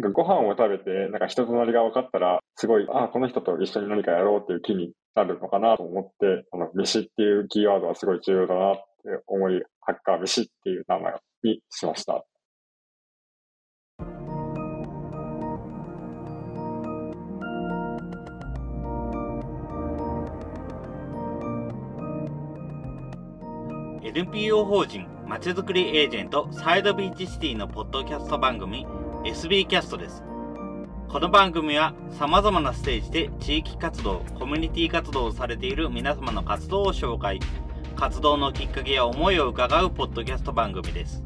[0.00, 8.82] なんかご飯を食べて、なんか人となりが分かったら、すごい、ああ、この人と一緒に何かやろうっていう気になるのかなと思って、あの、飯っていうキーワードはすごい重要だなって
[9.26, 12.24] 思い、ハッカー飯っていう名前にしました。
[24.02, 28.84] NPO 法人まちづくりエージェントサイドビーチシティのポッドキャスト番組
[29.22, 30.22] SB キャストです。
[31.10, 37.38] この番組は様々なステージで地域活動、コミュニティ活動をされている皆様の活動を紹介、
[37.96, 41.22] 活動のきっかけや思いを伺うポッドキャスト番組です。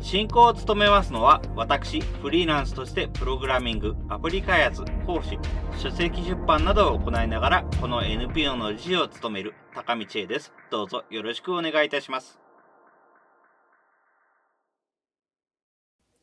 [0.00, 5.36] 進行を務めますのは私、フリーランスとしてプログラミング、アプリ開発、講師、
[5.76, 10.52] 書籍出版などを行いながらこの NPO の理事を務める高道恵です。
[10.70, 12.43] どうぞよろしくお願いいたします。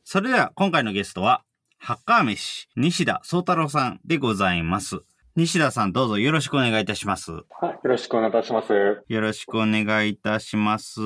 [0.04, 1.44] それでは今回のゲストは、
[1.78, 5.00] ハッカー飯、西田宗太郎さんでございます。
[5.36, 7.30] 西田さんどうぞよろしくお願いいたします。
[7.32, 8.72] はい、よろしくお願いいたします。
[9.08, 11.00] よろしくお願いいたします。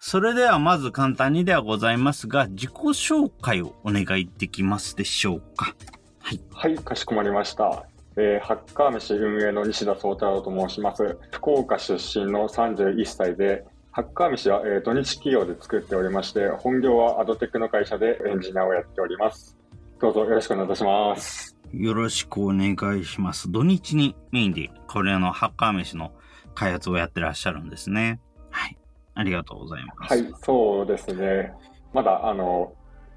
[0.00, 5.76] それではまず簡単にではございますが、自己紹介をお願いできますでしょうか。
[6.20, 6.40] はい。
[6.52, 7.84] はい、かしこまりました。
[8.16, 11.18] えー、ハッカー飯運営の西田宗太郎と申します。
[11.30, 13.64] 福岡出身の31歳で、
[13.98, 19.58] ハッカー飯は、えー、土日企業で作っておりまして、本業はアドテックの会社でエンジニアをやっております。
[20.00, 21.56] どうぞよろしくお願いいたします。
[21.74, 23.50] よろしくお願いします。
[23.50, 26.12] 土日にメインでこれのハッカー飯の
[26.54, 28.20] 開発をやってらっしゃるんですね。
[28.50, 28.78] はい。
[29.16, 30.14] ありがとうございます。
[30.14, 31.52] はい、そうですね。
[31.92, 32.72] まだ、あの、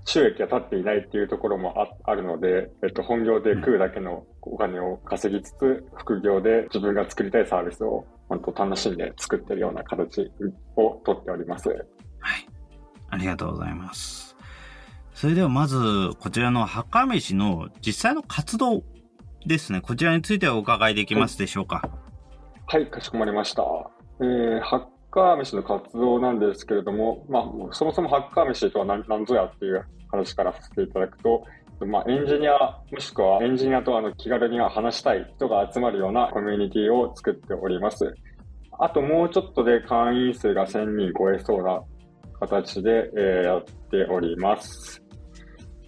[0.06, 10.32] 収益が立っていないっていうところもあるので、えっと、本業で食うだけのお金を稼ぎつつ、うん、副業で自分が作りたいサービスを本当楽しんで作ってるような形
[10.78, 11.68] をとっております。
[11.68, 12.48] はい。
[13.10, 14.38] ありがとうございます。
[15.14, 15.78] それではまず、
[16.18, 18.84] こちらのハッカー飯の実際の活動
[19.46, 19.82] ですね。
[19.82, 21.90] こちらについてはお伺いできますでしょうか。
[22.68, 23.64] はい、かしこまりました。
[24.22, 31.44] えー、ハッカー飯の活動なんですけれども、まあ、そもそもハッカー飯とは何何ぞやっていう話からさせていただくと、
[31.86, 38.14] まあ、エンジニア、もしくはエンジニアとあの気軽には話したい人が集まるようなコミュニティを作っております。
[38.80, 41.82] あともうちょっとで会員数が1000人超えそうな
[42.40, 45.02] 形で、えー、やっております。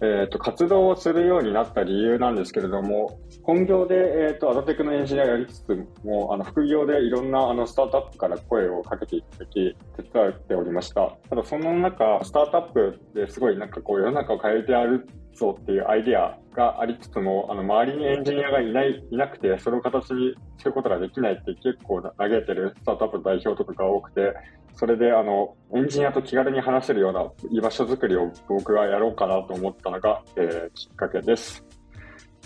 [0.00, 11.16] えっ、ー、と、活動をするようになった理由なんですけれども、本業で、えっ、ー、と、アドテクのエンジニアやりつつも、あの、副業でいろんな、あの、スタートアップから声をかけていただき、手伝っておりました。
[11.30, 24.34] ただ、その中、スタートアップですごいなんかこう、世の中を変えてやるぞっていうアイディアがありつつも、あの、周りにエンジニアがいない、いなくて、それを形にすることができないって結構嘆いてるスタートアップ代表とかが多くて、
[24.76, 31.64] それで、あの、エンジニアと気軽に話せるような居場所づくりを僕がやろうかなと思ったのが、えー、きっかけです。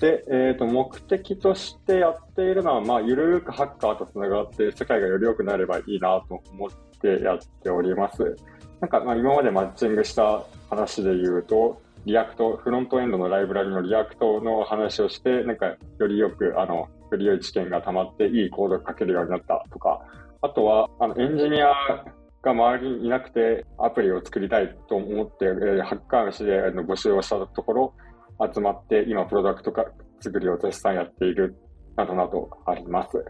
[0.00, 8.36] で、え、ー、と、目的としてやっているのは、まあ、ゆるくハッカーと繋がって世界がより良くなればいいなと思ってやっております。
[8.80, 20.00] なんか、まあ、今までマッチングした話で言うと、 React、フロントエンドのライブラリの React の話をして、なんか、よりよく、あの、より良い知見が溜まっていいコードを書けるようになったとか、
[20.40, 21.68] あとは、あの、エンジニア
[22.40, 27.94] が周りにいなくてアプリを作りたいと思って、えー、ハッカー飯で募集をしたところ、
[28.54, 29.74] 集まって今プロダクト
[30.20, 31.56] 作りを絶賛やっている
[31.96, 33.22] などなどあります。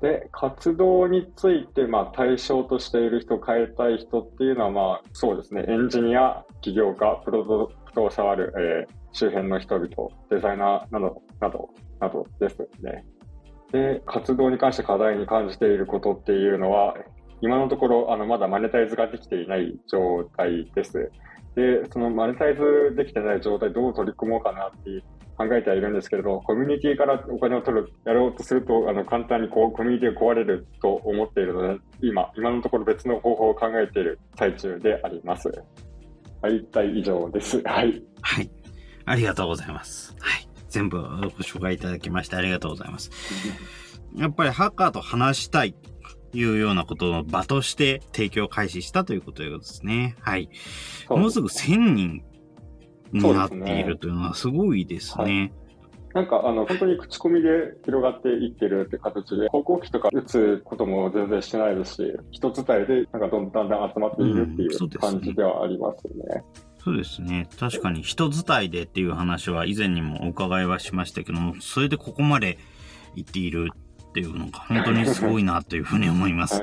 [0.00, 8.54] で、活動について、まあ、対象としている人、変えたい人っていうのは、まあ、そうですね、エンジニア、起業家、プロダクトを触る、
[8.88, 9.88] えー、周辺の人々、
[10.30, 11.68] デザイナーなど、など、
[12.00, 13.04] などですね。
[13.72, 16.94] で、活動に関して課題に感じていることっていうのは、
[17.42, 21.10] 今のところ、あの、まだマネタイズができていない状態です。
[21.54, 25.02] で、そのマネタイズできてない状態どう取り組もうかなって
[25.40, 35.50] 考えてはいるんですけれど、コミュニティからお金を取る、やろうとすると、あの、簡単にこう、コミュニティが壊れると思っているので、今、今のところ別の方法を考えている最中であります。
[36.42, 37.62] はい、一体以上です。
[37.62, 38.02] はい。
[38.20, 38.50] はい。
[39.06, 40.14] ありがとうございます。
[40.20, 40.46] はい。
[40.68, 43.10] 全部ご紹介いただきましてありがとうございます。
[44.14, 45.74] やっぱりハッカーと話したい
[46.32, 50.14] いうようなことの場として提供開始したということですね。
[50.20, 50.48] はい。
[51.08, 52.22] もうすぐ1000人
[53.12, 55.52] になっているというのはすごいですね。
[56.12, 57.48] なんか、あの、本当に口コミで
[57.84, 66.42] 広がっていってるって形で、航空機とか打つことも全然してないですし、人伝えで、なんかどんだんだん集まっているっていう感じではありますよね。
[66.82, 67.48] そうですね。
[67.58, 72.58] 確かに人伝いでっていう話は以前にもお伺いはしましたけども、それでここまで
[73.14, 73.68] 行っている
[74.10, 76.60] っていうのが本当にすごいなというふうに思います。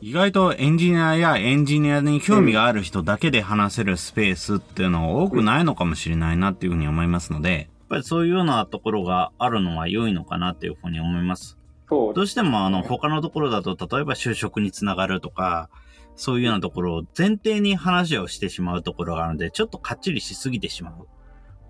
[0.00, 11.58] 意外とエンジニアやエンジニアに興味がある人だけで話せるスペースっていうのは多くないのかもしれないなっていうふうに思いますので、やっぱりそういうようなところがあるのは良いのかなっていうふうに思います。
[11.90, 15.68] どうしてもあの他のところだと例えば就職につながるとか、
[16.16, 21.06] そういうようなところを前提に話をしてしまうところがあるので、ちょっとかっちりしすぎてしまう。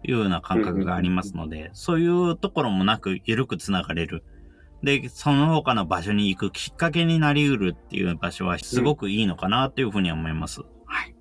[0.05, 4.23] いうような感覚がありますので、そういうところもなく緩くつながれる。
[4.83, 10.61] で、その他の場所に行くきっかけになり得るっていう場所はすごくいいのかなというふうに思います。
[10.61, 11.15] うん、はい。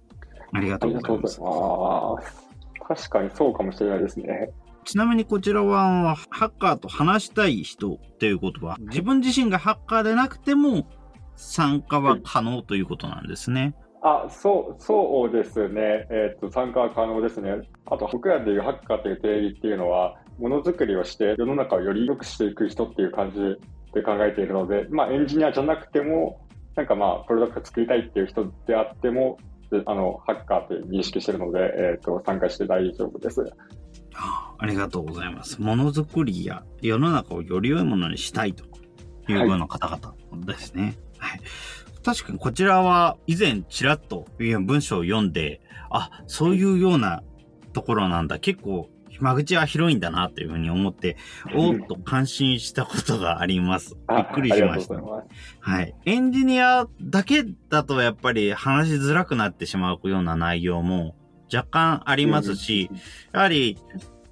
[0.54, 1.42] ありがとうございます。
[1.44, 2.16] あ
[2.88, 4.52] 確かにそうかもしれないですね。
[4.86, 10.88] ちなみにこちらは、ハッカーと話したい人っていうことは、自分自身がハッカーでなくても
[11.36, 13.76] 参加は可能ということなんですね。
[14.02, 16.08] あそう、そうですね。
[16.10, 17.68] えっ、ー、と、参加は可能ですね。
[17.88, 23.38] あと、僕らでいうハッカーという定義っていうのは、ものづくりをして世の中をより良くしていく人っていう感じ
[23.94, 26.46] で考えているので、まあ、エンジニアじゃなくても、
[26.76, 29.38] なんかまあ、プロダクト作りたいっていう人であっても、
[29.86, 33.44] あの、ハッカーと認識しているので、えっ、ー、と、参加して大丈夫です。
[34.14, 35.62] ありがとうございます。
[35.62, 38.64] ものづくりや世の中をより良いものにしたいと
[39.30, 40.98] いうような方々ですね。
[41.18, 41.42] はい、はい
[42.08, 45.60] 確かにこちらは以前ちらっと文章を読んで、
[45.90, 47.22] あ、そういうような
[47.74, 48.40] ところなんだ。
[48.40, 51.18] 結構間口は広いんだなというふうに思って、
[51.56, 53.96] おっと感心したことがあります。
[54.10, 54.96] びっくりしました。
[54.96, 55.96] はい。
[56.06, 61.16] エンジニアだけだとやっぱり話しづらくなってしまうような内容も
[61.54, 62.90] 若干ありますし、
[63.32, 63.78] やはり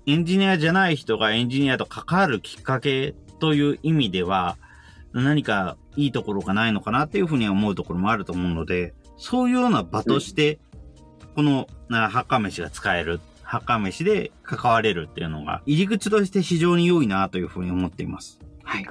[0.05, 4.57] エンジニアじゃない人がエンジニアと関わるきっかけという意味では、
[5.13, 10.59] 何かいいところがないのかなっていうふうに思うところもあると思うので、そういうような場として、
[11.35, 13.21] このハッカー飯が使える、
[13.55, 18.37] ハッカー飯で関われるっていうのが、入り口として非常に良いなというふうに思っています。
[18.65, 18.85] はい。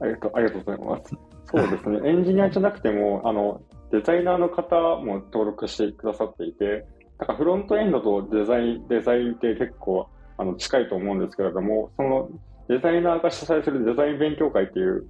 [0.00, 1.16] ありがとう、ありがとうございます。
[1.46, 2.08] そうですね。
[2.08, 3.60] エンジニアじゃなくても、あの、
[3.90, 6.86] デザイナーの方も登録してくださっていて、
[7.18, 12.28] なんかフロントエンドとデザイン、デザインって結構あの近いと思うんですけれども、その
[12.68, 15.04] デザイナーが主催するデザイン勉強会っていう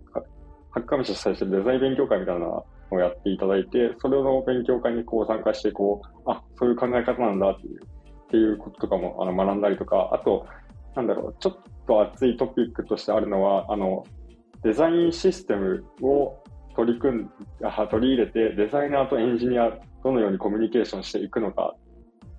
[0.71, 7.81] ハッカー飯主催してるデザイン勉強会みたいなのをやっていただいて、それの勉強会にこう参加して、こう、あ、そういう考え方なんだっていう、
[8.27, 10.47] っていうこととかもあの学んだりとか、あと、
[10.95, 11.57] なんだろう、ちょっ
[11.87, 14.05] と熱いトピックとしてあるのは、あの、
[14.63, 16.43] デザインシステムを
[16.75, 17.31] 取り組ん、
[17.91, 21.75] 取り入れて、デザイナーとエンジニア、どのようにコミュニケーションしていくのか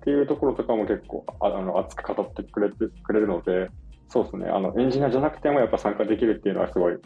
[0.00, 3.70] ていうところとかも結構、あの、熱く語ってくれてくれるので、
[4.08, 6.96] そうですね、あの、エンジニアじゃなくてもやっぱ参加できるっていうのはすごい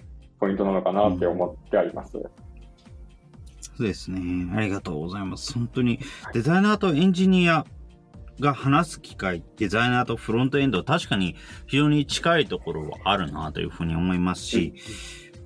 [0.40, 2.18] ポイントなのかなって思ってあります。
[2.18, 2.24] うん、
[3.60, 4.52] そうですね。
[4.54, 5.54] ありがとうございます。
[5.54, 6.00] 本当に
[6.32, 7.64] デザイナーとエンジニア
[8.40, 11.36] が話す機会、デザイナーとフロントエンド、確かに
[11.66, 14.74] 非常に近いところはあるなというふうに思いますし、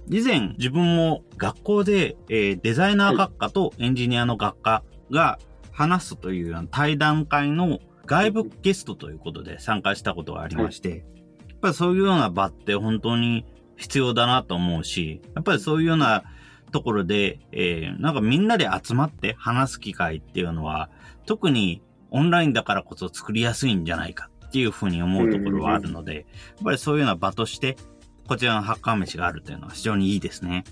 [0.09, 5.39] 以前自分も学校で、えー、デザイナー学科とエンジニアの学科が
[5.73, 13.45] 話すという対談会の外部ゲストということで参加したことがありまして、やっぱりそういうような場って本当に
[13.77, 16.23] 必要だなと思うし、やっぱりそういうような
[16.71, 20.89] ところで、えー、なんかみんなで集まって話す機会っていうのは、
[21.27, 21.83] 特に
[22.17, 26.25] オンラインだからこそ作りやすいんじゃないかっていうふうに思うところはあるので、やっ
[26.65, 27.77] ぱりそういうような場として、
[28.27, 30.65] こちらのハッカー飯があるというのは非常にいいですね。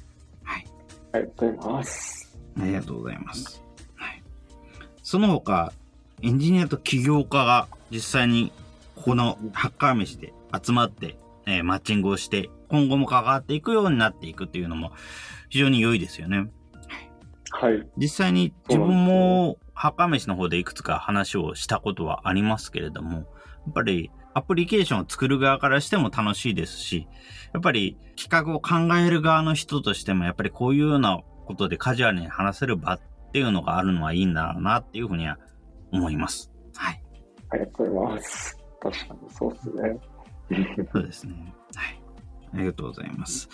[0.43, 0.67] はい。
[1.13, 2.39] ありがとうございます。
[2.59, 3.63] ありがとうございます。
[3.95, 4.23] はい。
[5.03, 5.73] その他、
[6.23, 8.51] エンジニアと起業家が実際に
[8.97, 10.33] ここのハッカー飯で
[10.65, 14.93] 集まって、えー、マッチングをして今後も関わっていくようになっていくっていうのも
[15.51, 16.49] 非常に良いですよね。
[17.57, 17.87] はい。
[17.97, 23.21] 実際に自分もハッカー飯の方でいくつか話をしたことはありますけれども、や
[23.71, 27.07] っぱりアプリケーションを作る側からしても楽しいですし、
[27.53, 33.01] やっぱり企画を考える側の人としても、やっぱりこういうようなことでカジュアルに話せる場っ
[33.33, 35.39] ていうのがあるのはいいんだろうなっていうふうには
[35.93, 36.51] 思います。
[36.75, 37.01] はい。
[37.51, 38.59] ありがとうございます。
[38.83, 40.87] 確かにそうですね。
[40.93, 41.55] そうですね。
[41.77, 42.03] はい。
[42.55, 43.49] ありがとうございます。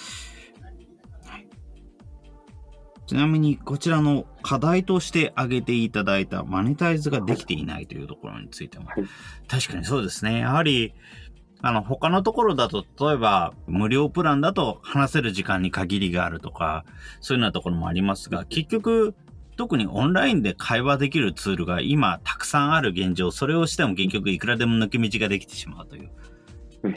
[3.14, 8.86] はい、ちなみに、こちらの課題として挙げていただいたマネタイズができていないというところについても、
[9.48, 10.38] 確かにそうですね。
[10.38, 10.94] やはり、
[11.62, 16.84] あの、他のところだと、例えば、無料プランだと話せる時間に限りがあるとか、
[17.20, 19.14] そういうようなところもありますが、結局、
[19.56, 26.10] 特にオンラインで会話できるツールが今たくさんある現状、それをしても結局いくらでも抜け道ができてしまうという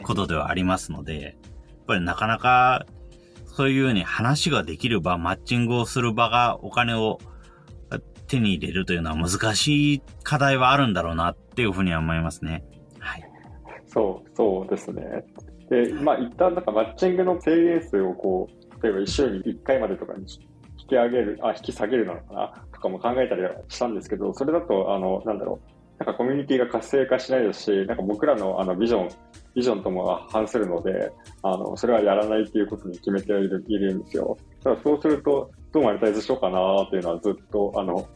[0.02, 1.36] ことではありますので、
[1.84, 2.86] っぱりなかなか、
[3.54, 7.18] そういうように話ができる場、マッチングをする場がお金を
[8.26, 12.64] 手に入れるというのは難しい課題はあるんだろうなっていうふうには思いますね。
[12.98, 13.24] はい。
[13.86, 15.24] そう、そうですね。
[15.70, 20.20] で、まあ一旦なんかマッチングの制限数をこう、例えば1週に1回までとかに
[20.80, 29.08] 引き上げる、あ、引き下げるなのかなとかも考えたりはしたんですけど、それだと、あの、なんだろう、なんかコミュニティが活性化しないですし、なんか僕らのあのビジョン、
[29.54, 34.36] ビジョンとも反するので、あの、それはやらないっていうことに決めているいるんですよ。
[34.62, 38.06] ただそうすると、どうマネタイズしようかなっていうのはずっと、あの、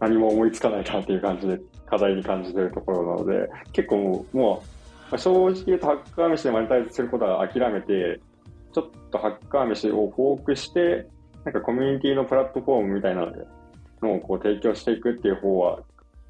[0.00, 4.62] 何も思いつかないなっていう感じで課題に感じているところなので、結構もう、も
[5.12, 8.20] う正直言うとハッカー飯でマネタイズすることは諦めて、
[8.72, 11.06] ちょっとハッカー飯をフォークして、
[11.44, 13.26] なんかコミュニティのプラットフォームみたいな
[14.02, 15.80] のをこう提供していくっていう方は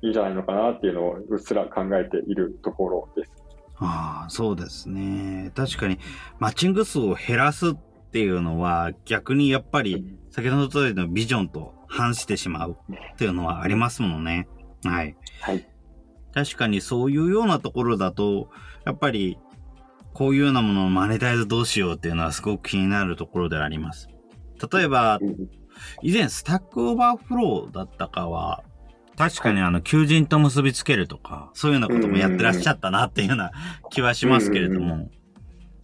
[0.03, 3.33] いいんじゃないのかなっていうのをうっすら考えているところです。
[3.79, 5.53] ああ、そうですね。
[5.55, 5.99] 確かに、
[6.39, 7.75] マッチング数を減らすっ
[8.13, 14.49] ていうのは、逆にやっぱり、先ほどの通りのビジョンと反してしまうっていうのはありますもんね。
[14.85, 15.17] はい。
[15.41, 15.67] はい。
[16.35, 18.49] 確かにそういうようなところだと、
[18.85, 19.39] やっぱり、
[20.13, 24.09] こういうようなものをマネタイズどうしようっていうのはすごく気になるところであります。
[24.73, 25.19] 例えば、
[26.03, 28.63] 以前 Stack Overflow だったかは、
[29.21, 33.53] 確かにあの、求人と結びつけるとか、そういうようなこともやってらっしゃったなっていうような
[33.91, 35.11] 気はしますけれども。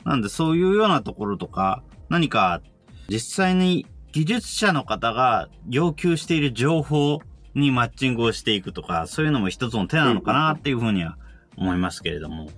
[0.06, 2.62] なんでそういうようなところとか、何か
[3.10, 7.20] 実際に技術者の方が要求している情報
[7.54, 11.18] にマッチングをしていくとか、そういうのも一つの手なのかなっていうふうには
[11.58, 12.48] 思いますけれども、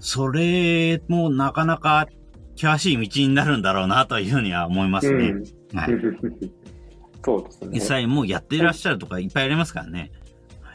[0.00, 2.08] それもなかなか
[2.56, 5.34] 険しい道になるんだろうなというふうには思いますね。
[5.74, 6.65] はい。
[7.24, 7.68] そうですね。
[7.72, 10.12] 実際もうやっていらっしゃるとかいっぱいありますからね。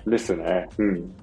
[0.05, 0.67] ですね。
[0.77, 1.09] うん。
[1.09, 1.15] で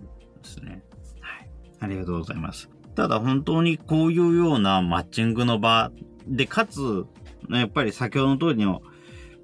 [0.43, 0.83] すね。
[1.21, 1.51] はい。
[1.81, 2.71] ありがとうございます。
[2.95, 5.93] ただ本当にこういうようなマッチングの場
[6.27, 7.07] で、かつ、
[7.51, 8.83] やっぱり先ほどの通りの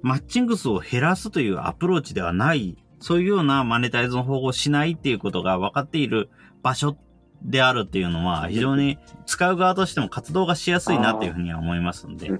[0.01, 6.29] マッチング数を減らすというアプローチではない、そういうようなマネタイズの方法をしないっていうことが分かっている
[6.61, 6.97] 場所
[7.41, 12.33] であるっていうのは、非常に使う側としても活動がしやすいなっていうふうには思いますんで、や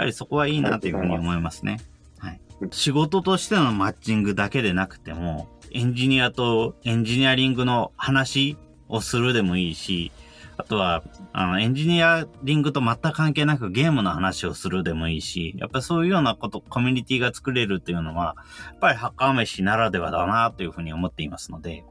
[0.00, 1.78] はりそこはいいなというふうに思いますね。
[2.70, 8.56] 仕事としてのマッチングだけでなくても、エンジニアとエンジニアリングの話
[8.88, 10.12] をするでもいいし、
[10.58, 18.36] あとは、あの、エンジニアリングと全く関係なくゲームの話をするでもいいし、やっぱりそういうようなこと、コミュニティが作れるっていうのは、
[18.68, 21.84] やっぱりハッカー飯ならではだなというふうに思っていますので、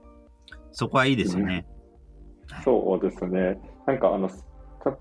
[0.71, 1.67] そこはいいですよね。
[2.57, 3.59] うん、そうですね。
[3.85, 4.31] なんかあの、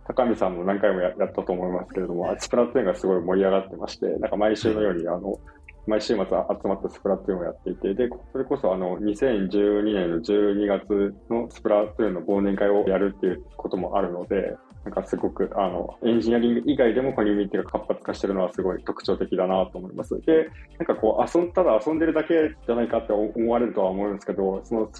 [0.06, 5.40] 高見さんも何回もやったと思いますけれども、スプラトゥーンがすごい盛り上がってまして、なんか毎週のように、あの、
[5.86, 6.28] 毎週末集
[6.68, 20.20] まってスプラトゥーンをやっていて、で、それこそあの、2012年の12月のスプラトゥーンの忘年会をやるっていうこともあるので、なんかすごく、あの、エンジニアリング以外でもコミュニティが活発化してるのはすごい特徴的だなと思います。
[20.26, 24.90] で、なんかこう、遊ん、ただ遊んでるだけじゃないかって思われるとは思うんですけど、その、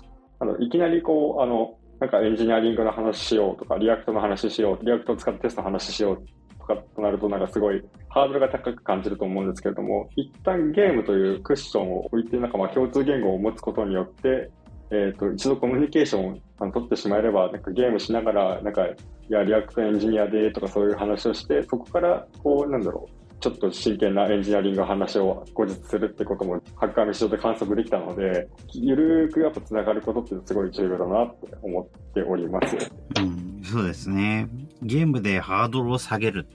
[0.40, 6.26] あの、いきなりこう、あの、なんかエンジニアリングの話しようとか、 React の話しよう、 React を使ってテストの話しよう
[6.66, 14.50] とかとなると、なんかすごいハードルが高く感じると思うんですけれども、一旦ゲームというクッションを置いて、なんかまあ共通言語を持つことによって、
[14.90, 18.96] えっ、ー、と、一度コミュニケーションをあの取ってしまえれば、なんかゲームしながら、なんか、い
[19.28, 32.76] や、 React エンジニアでとかそういう話をして、そこから、こう、なんだろう、ちょっと真剣なエンジニアリングの話を後日するってことも、ハッカー飯上で観測できたので、ゆるくやっぱ繋がることってすごい重要だなって思っております。
[33.18, 34.48] うん、そうですね。
[34.84, 36.46] ゲームでハードルを下げる。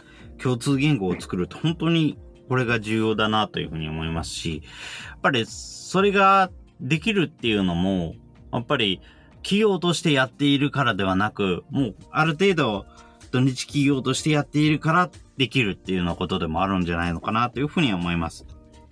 [0.42, 2.18] 共通言語を作ると本当に
[2.48, 4.64] これが重要だなというふうに思いますし、
[5.08, 6.50] やっぱりそれが
[6.82, 8.16] できるっていうのも、
[8.52, 9.02] やっぱり
[9.44, 12.86] 企業としてやっているからではなく、もうある程度
[13.32, 18.48] 土日企業としてやっているからできるっていうようなことでもあるんじゃないのかなというふうに思います。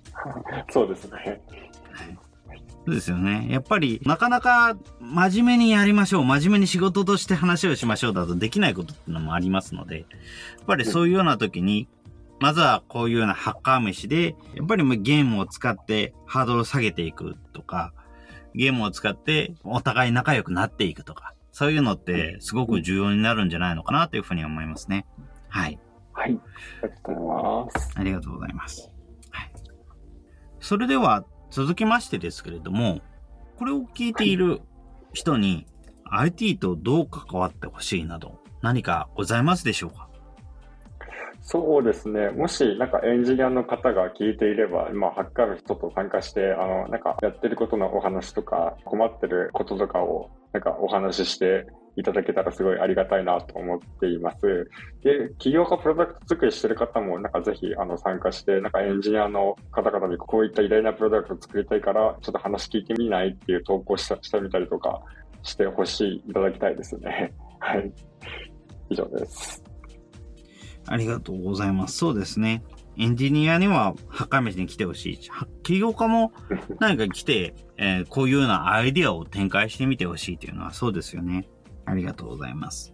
[0.70, 1.42] そうですね。
[2.88, 3.48] そうですよね。
[3.50, 11.90] やっぱり、なかなか真面目にやりましょう、真面目に仕事として話をしましょうだとできないことっていうのもありますので、やっぱりそういうような時に、
[12.40, 17.92] まずはこういうようなハッカー飯で、やっぱりゲームを使ってハードルを下げていくとか、
[18.56, 25.06] ゲームを使ってお互い仲良くなっていくとか、そういうのってすごく重要になるんじゃないのかなというふうに思いますね。
[25.50, 25.78] はい。
[26.14, 26.40] はい。
[26.82, 27.94] ありがとうございます。
[27.96, 28.90] ありがとうございます。
[29.30, 29.52] はい。
[30.62, 33.02] それでは、続きましてですけれども、
[33.58, 34.62] これを聞いている
[35.14, 35.66] 人に
[36.06, 40.08] IT とどう関わってほしいなど何かございますでしょうか？
[41.42, 42.30] そうですね。
[42.30, 51.66] もし、なんかエンジニアの方が聞いていれば、まあ、ハッカーの人と参加して、あの、なんかやってることのお話とか、困ってることとかを、なんかお話しして
[51.98, 54.70] いただけたらすごいありがたいなと思っています。
[55.04, 65.02] で、企業がプロダクト作りしてる方も、なんかぜひ、あの、参加して、なんかエンジニアの方々にこういった偉大なプロダクトを作りたいから、ちょっと話聞いてみないっていう投稿したしてみたりとか
[65.42, 67.34] してほしい、いただきたいですね。
[67.60, 67.92] はい。
[68.92, 69.64] 以上です。
[70.86, 71.98] ありがとうございます。
[71.98, 72.64] そうですね。
[73.00, 75.20] エンジニアにはハッカー飯に来てほしい。
[75.64, 76.32] 起業家も
[76.80, 81.48] 何か来て、えー、こういうようなアイディアを展開してみてほしいというのはそうですよね。
[81.88, 82.94] ありがとうございます。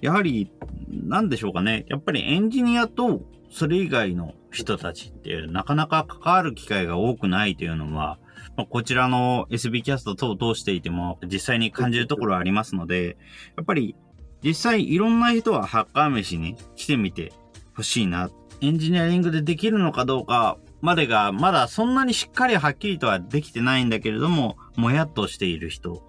[0.00, 0.50] やはり、
[0.88, 1.86] なんでしょうかね。
[1.88, 8.18] やっぱりエンジニアとそれ以外の人たちってなかなか関わる機会が多くないというのは、
[8.56, 13.16] まあ、こちらの SB キャスト等を通していても実際に感じるところはありますので、
[13.56, 13.96] やっぱり
[14.42, 17.32] 実際いろんな人はハッカー飯に来てみて
[17.74, 18.30] ほしいな。
[18.60, 26.02] エンジニアリングでできるのかどうかまでがまだそんなにしっかりはっきりとはできてないんだけれども、もやっとしている人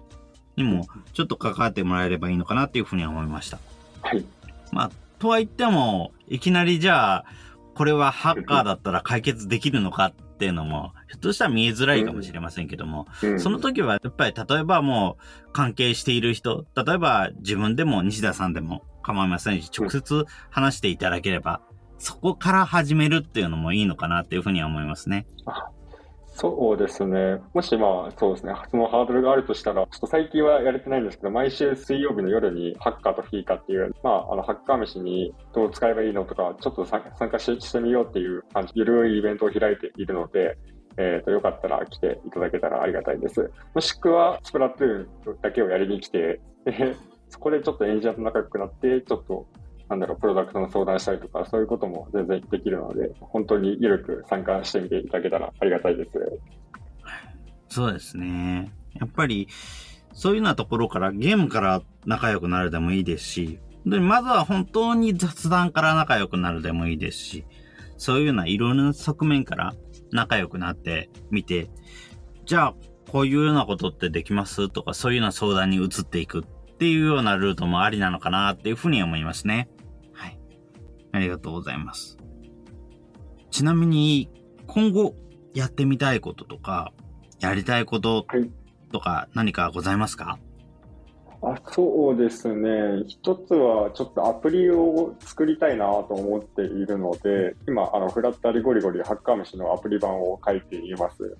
[0.56, 3.58] にもちょっと関わってもらえればいいのかなっていうふうには思いました。
[4.02, 4.24] はい。
[4.72, 7.24] まあ、とは言っても、いきなりじゃあ、
[7.74, 13.06] これはハッカーだったら解決できるのかっていうのも、ひょっとしたら見えづらいかもしれませんけども、
[13.38, 21.60] その時はやっぱり例えばもう関係している人、例えば自分でも西田さんでも構いませんし、直接話していただければ、
[21.98, 25.26] そこから始めるっていうのもいいのかなっていうふうには思いますね。
[26.38, 27.40] そうですね。
[27.54, 28.52] もしまあ、そうですね。
[28.70, 37.00] そのハードルがあるとしたら、ちょっと最近はやれてないんですけど、毎週水曜日の夜にハッカーとフィーカっていう、まあ、あの、ハッカー飯にどう使えばいいのとか、ちょっと参
[37.30, 40.58] 加してみようっていう感じ、ゆるいイベントを開いているので、
[40.98, 43.50] えっ、ー、と、よかったら来ていただけたらありがたいです。
[43.74, 46.40] もしくは、スプラトゥーンだけをやりに来て、
[47.30, 49.46] そこでちょっとエンジニアと仲良くなって、ちょっと
[49.88, 56.10] なんだろう、プロダクトの相談したりとか、そういうことも全然できるので、本当に緩く参加してみていただけたらありがたいです。
[57.68, 58.72] そうですね。
[58.94, 59.48] やっぱり、
[60.12, 67.44] そういうようなところから、ゲームから仲良くなるでもいいですし、でまずは本当に雑談から仲良くなるでもいいですし、
[67.98, 69.74] そういうようないろんな側面から
[70.10, 71.70] 仲良くなってみて、
[72.44, 72.74] じゃあ、
[73.12, 74.68] こういうようなことってできます？
[74.70, 79.68] とか、そういうような相談に移っていくっていうようなルートもありなのかなっていうふうに思いますね。
[81.16, 81.22] はい。
[81.22, 82.18] ありがとうございます。
[83.50, 84.30] ちなみに、
[84.66, 85.14] 今後
[85.54, 86.92] やってみたいこととか、
[87.40, 88.26] やりたいこと
[88.92, 90.38] とか何かございますか、
[91.40, 93.04] はい、あそうですね。
[93.06, 101.36] 一つはちょっとアプリを作りたいなと思っているので、今、あの、フラッタリゴリゴリハッカー飯のアプリ版を書いています。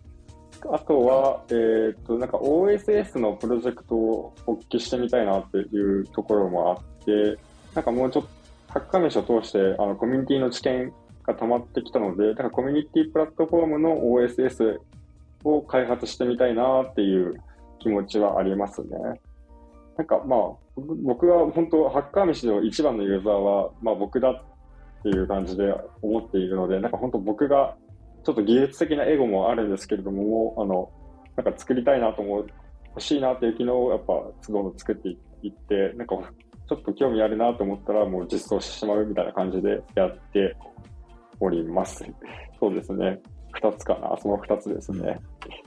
[0.72, 7.38] あとは、えっ、ー、と、なんか OSS のプロジェクトを発揮してみたいなっていうところもあって、
[7.74, 8.26] なんかもうちょっ
[8.76, 14.76] ハッカーメシを通して、あの、コミュニティの知見が溜まってきたので、だからコミュニティプラットフォームの OSS
[15.44, 17.40] を開発してみたいなっていう
[17.78, 18.88] 気持ちはありますね。
[19.96, 20.40] なんかまあ、
[20.76, 24.42] 僕は本当、ハッカー飯の一番のユーザーは、まあ僕だっ
[25.02, 27.76] ていう感じで思っているので、なんか本当僕が
[28.24, 30.90] ちょっと技術的なエゴもあるんですけれども、あの、
[31.34, 32.46] なんか作りたいなと思う、
[32.88, 34.12] 欲しいなっていう機能をやっぱ
[34.46, 35.08] 都度作って
[35.42, 36.16] いって、なんか
[36.68, 40.56] ちょっと興味あるなと思ったらもう実装してしまうみたいな感じでやって
[41.40, 42.04] おります。
[42.58, 43.20] そうですね。
[43.52, 44.16] 二つかな。
[44.20, 45.20] その二つですね。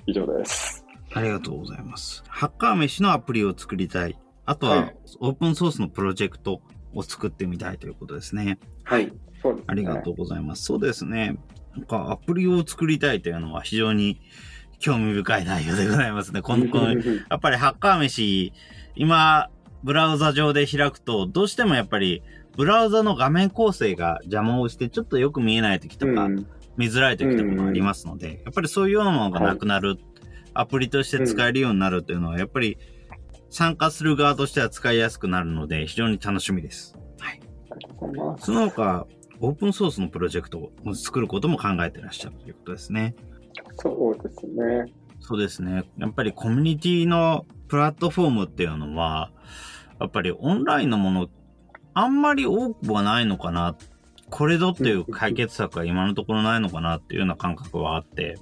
[0.05, 0.85] 以上です。
[1.13, 2.23] ありがとうございます。
[2.27, 4.17] ハッカー飯のアプリを作りたい。
[4.45, 6.61] あとは、オープンソースのプロジェクト
[6.93, 8.59] を作ってみたいということですね。
[8.83, 9.11] はい。
[9.41, 9.65] そうですね。
[9.67, 10.63] ありがとうございます。
[10.63, 11.37] そうですね。
[11.75, 14.19] なんかアプリを作りたいというのは非常に
[14.79, 16.41] 興味深い内容でございますね。
[16.41, 16.93] この、この、
[17.29, 18.53] やっぱりハッカー飯、
[18.95, 19.49] 今、
[19.83, 22.23] ブラウザ上で開くと、どうしてもやっぱり、
[22.57, 26.27] ブラウザの画面構成が邪魔をして、ちょっとよく見えない時とか、
[26.77, 29.97] 見づらい時とかもありますので、やっぱりそういうようなものがなくなる、
[30.53, 32.77] アプリとして使えるようになるというのは、やっぱり
[33.49, 36.95] 参加する側としては使いやすくなるので、非常に楽しみです。
[37.19, 37.39] はい。
[38.39, 39.07] その他、
[39.39, 43.15] オープンソースのプロジェクトを作ることも考えてらっしゃるということですね。
[43.77, 44.93] そうですね。
[45.21, 45.83] そうですね。
[45.97, 49.31] やっぱりコミュニティのプラットフォームっていうのは、
[49.99, 51.29] やっぱりオンラインのもの、
[51.93, 53.75] あんまり多くはないのかな。
[54.29, 58.37] これぞっていう解決策は今のところないのかなっていうような感覚はあって、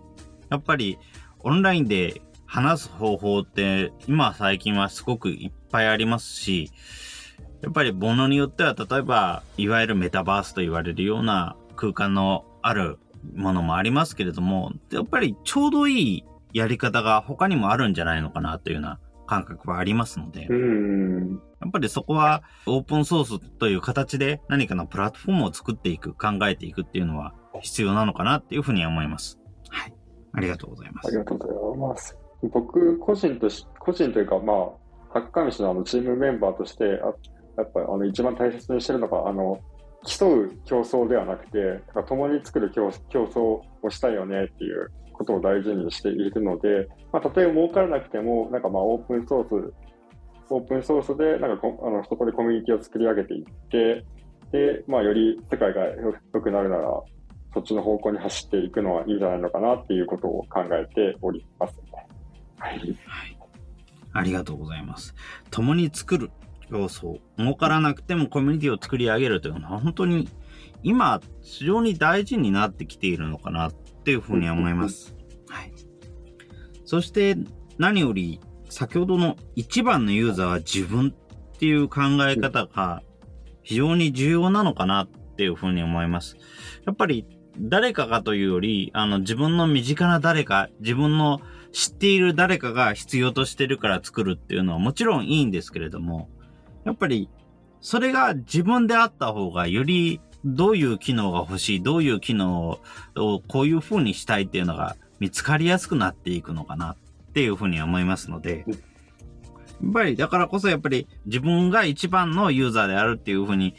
[0.50, 0.98] やっぱり
[1.40, 6.72] オンラインで話す方法って今最近はすごくいっぱいありますし、
[7.62, 13.00] やっぱりものによっては、例えば、いわゆるメタバースと言われるような空間のある
[13.36, 20.48] ものもありますけれども、やっぱりちょうどいいやり方が他にもあるんじゃないのかなというような感覚はありますので、や
[21.68, 29.40] っぱりそこはオープンソースという形で何かのプラットフォームを作っていく、考えていくっていうのは必要なのかなっていうふうに思います。
[29.70, 29.94] はい。
[30.34, 31.08] ありがとうございます。
[31.08, 32.18] ありがとうございます。
[32.42, 34.58] 僕個人とし、個人というかまあ、
[35.10, 36.90] ハッカーミシのあのチームメンバーとして、や
[37.64, 39.60] っぱりあの一番大切にしてるのが、あの、
[40.06, 49.74] 競う競争ではなくて、共に作る競競争をしたいよねっていうことを大事にしているので、まあ、たとえ儲からなくても、なんかまあオープンソース、
[50.50, 54.06] オープンソースで、なんかあのそこでコミュニティを作り上げていって、
[54.52, 55.84] で、まあ、より世界が
[56.34, 56.90] 良くなるなら、
[57.54, 62.08] そっちの方向に走っていくのはいいんじゃないのかなっていうことを考えておりますね。
[62.60, 62.78] はい。
[62.78, 63.38] はい。
[64.14, 65.16] ありがとうございます。
[65.52, 66.32] 共に作る
[66.70, 70.30] 要素、儲からなくてもコミュニティを作り上げるというのは本当に
[70.84, 73.74] 今非常に大事になってきているのかなっ
[74.08, 75.14] ていうふうに思います。
[75.50, 75.74] はい。
[76.86, 77.36] そして
[77.78, 78.40] 何より
[78.70, 83.04] 先ほどの一番のユーザーは自分っていう考え方が
[83.64, 86.38] 非常に重要なのかなっていうふうに思います。
[86.86, 87.26] やっぱり
[87.60, 91.42] 誰かがというより、あの自分の身近な誰か、自分の
[91.74, 96.30] 知っている誰かが必要としてるから作るっていうのはもちろんいいんですけれども、
[96.86, 97.30] やっぱり
[97.82, 102.80] それが自分であった方がよりどういう機能が欲しい、どういう機能
[103.16, 108.76] をこういう風にしたいっていうのが見つかりやすくなっていくのかなっていう風に思いますので、や
[109.90, 113.76] っぱりだからこそやっぱり自分が一番のユーザーであるっていう風に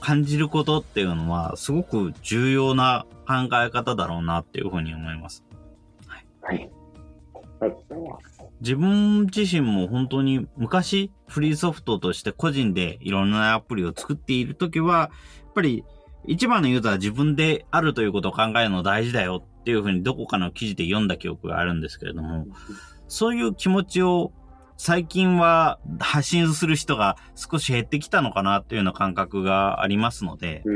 [0.00, 5.44] 感じることっていうのはすごく重要な考え方だろうなっていう風に思います。
[6.06, 6.26] はい。
[6.42, 6.70] はい。
[7.60, 8.32] ありがとうございます。
[8.60, 15.10] 自分自身も本当に昔フリーソフトとして個人でいろんなアプリを作っているときは、や
[15.50, 15.84] っぱり
[16.26, 22.46] 一番のユーザーは自分であるということを考えるの大事だよっていうふうにどこかの記事で読んだ記憶があるんですけれども、
[23.08, 24.32] そういう気持ちを
[24.76, 30.72] 最近は発信する人が少し減ってきたのかなっていうような感覚がありますので、や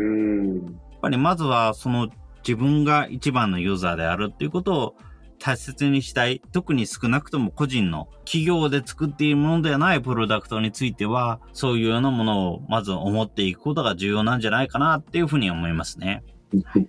[0.97, 2.09] っぱりまずはその
[2.47, 4.95] 自分が一番のユーザーであるっていうことを
[5.39, 16.25] 大切にしたい、特に少なくとも個人の企業で作っているものではないプロダクトについては、そういうようなものをまず思っていくことが重要なんじゃないかなっていうふうに思いますね。
[16.65, 16.89] はい。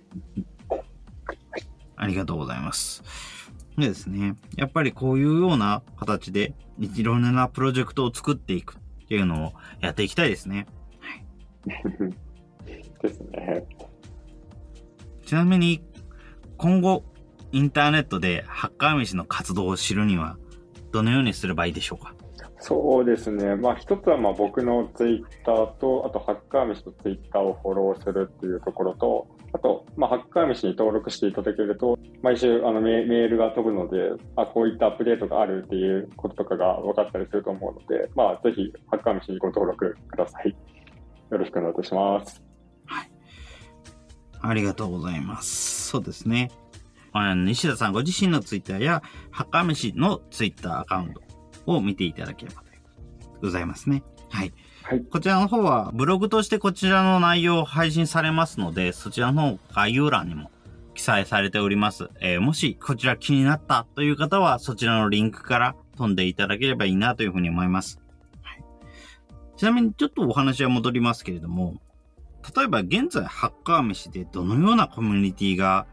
[1.96, 3.02] ありがとうございます。
[3.76, 10.66] でですね、やっぱりこういうような形でいろんなプロジェクトを作っていくっていうのをやっていきたいですね。
[11.00, 11.24] はい。
[13.02, 13.64] ですね。
[15.24, 15.82] ちなみに、
[16.56, 17.04] 今後、
[17.52, 20.36] インターネットでハッカー飯の活動を知るには、
[20.92, 22.14] どのようにすればいいでしょうか？
[22.60, 23.54] そうですね。
[23.56, 40.50] まあ一つはまあ僕のツイッターと、あとハッカー飯とツイッターをフォローするっていうところと、あと、まあ、ハッカー飯に登録していただけると、毎週あのメメールが飛ぶので、あ、こういったアップデートがあるっていうこととかが分かったりすると思うので、まあ、ぜひ、ハッカー飯にご登録ください。
[41.30, 42.42] よろしくお願いいたします。
[42.86, 43.10] はい。
[44.40, 45.88] ありがとうございます。
[45.88, 46.50] そうですね。
[47.34, 51.22] 西田さんご自身のツイッターや、ハッカー飯のツイッターアカウント
[51.66, 52.68] を見ていただければと
[53.40, 54.02] ございますね。
[54.30, 54.52] はい。
[54.82, 55.02] はい。
[55.04, 60.50] こちらの方は、ブログとしてこちらの内容を配信されますので、そちらの概要欄にも
[60.94, 62.08] 記載されております。
[62.20, 68.00] えー、もしこちら気になったという方は、そちらのリンクから飛んでいただければいいなというふうに思います。
[68.42, 68.64] はい、
[69.56, 71.76] ちなみにちょっとお話は戻りますけれども、
[72.56, 75.86] 例えば現在ハッカー飯でどのようなコミュニティが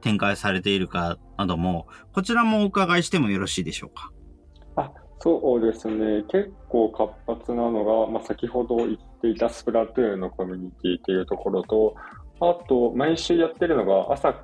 [0.00, 4.10] 展開されているかなども、こちらもお伺いしてもよろしいでしょうか？
[4.76, 6.22] あ、そうですね。
[6.28, 11.94] 結構活発なのが、まあ、先ほど言っていたスプラトゥーンのコミュニティっていうところと、
[12.40, 14.34] あと、毎週やってるのが朝、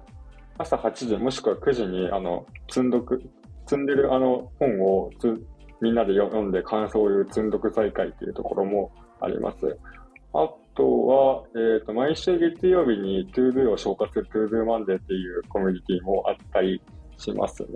[0.58, 3.22] 朝8時もしくは9時に、あの、積んどく、
[3.66, 5.44] 積んでるあの本をつ
[5.80, 9.76] みんなで読んで感想を言う積んどく再開っていうところもあります。
[10.32, 16.80] あとは、えっ、ー、と、毎週月曜日に ToDo を消化する ToDo Monday っていうコミュニティもあったり
[17.16, 17.68] しますね。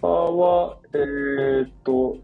[0.00, 2.18] 他は、えっ、ー、と、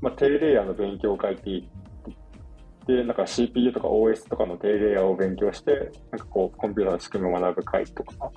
[0.00, 8.30] まあ、低レイヤーの勉強会って言って、なんか CPU とか OS とかの低レイヤーを勉強して、なんかこう、コンピューターの仕組みを学ぶ会とか、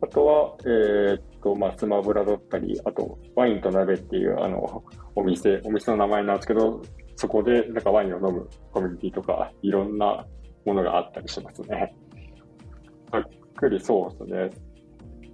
[0.00, 4.82] あとは、えっ、と、まあ、スマブラだったり、あと、ワインと鍋っていう、あの、
[5.14, 6.82] お店、お店の名前なんですけど、
[7.16, 10.26] そこでなんかワインを飲むコミュニティとか、いろんな
[10.64, 11.94] ものがあったりしますね。
[13.10, 13.22] ざっ
[13.56, 14.72] くりそうですね。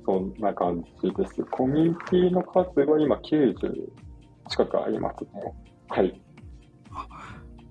[0.05, 1.45] そんな感じです。
[1.51, 3.55] コミュニティの数は今90
[4.49, 5.31] 近くありますね。
[5.89, 6.21] はい。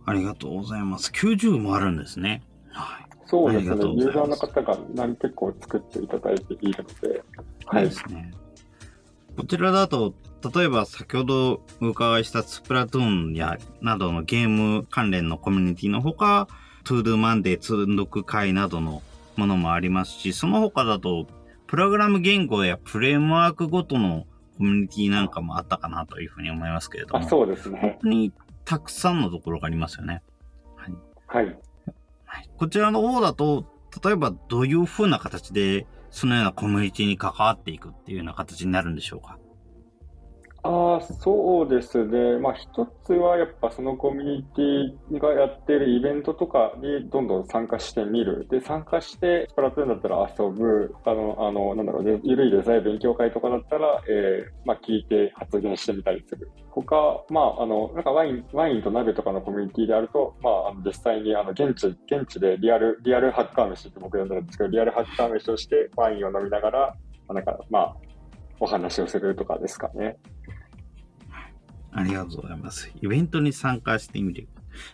[0.05, 1.11] ありがとうございます。
[1.11, 2.43] 90もあるんですね。
[2.71, 3.05] はい。
[3.25, 3.75] そうですね。
[3.95, 7.23] ユーザーの方が何結構作っていただいているので。
[7.65, 7.85] はい。
[7.85, 8.31] ですね。
[9.37, 10.15] こちらだと、
[10.55, 16.47] 例えば先ほどお伺いしたスプラトゥーンやなどのゲーム関連のコミュニティのほか、
[16.83, 19.03] トゥードゥマンデー通読会などの
[19.35, 21.27] ものもありますし、その他だと、
[21.67, 24.25] プログラム言語やフレームワークごとの
[24.57, 27.27] コミュニティなんかもあったかなというふうに思いますけれども。
[27.27, 27.79] そうですね。
[27.79, 28.33] 本当に
[28.65, 30.23] たくさんのところがありますよね。
[31.27, 31.45] はい。
[31.45, 31.57] はい。
[32.57, 33.65] こちらの方だと、
[34.03, 39.37] 例えばどういうふうな形で、そのようなコミュニティに関わっていくっていうような形になるんでしょうか。
[40.69, 42.37] あ、そうですね。
[42.39, 48.45] まあ、一つはやっぱそのコミュニティがやってるイベントとかにどんどん参加してみる。
[48.49, 50.93] で、参加して、スプラトゥーンだったら遊ぶ。
[51.05, 56.51] あの、あの、なんだろう、ね、ゆるいデザイン勉強会とかだったら、えー、まあ、聞いて発言してみたりする。
[56.71, 66.95] 他、まあ、あの、なんかワイン、ワインと鍋とかのコミュニティであると、まあ、あの実際にあの、現地、現地でリアル、リアルハッカー飯って僕呼んでるんですけど、リアルハッカー飯をしてワインを飲みながら、
[67.29, 67.95] なんか、まあ、
[68.59, 70.17] お話をするとかですかね。
[71.97, 72.91] ありがとうございます。
[73.01, 74.47] イベントに参加してみる。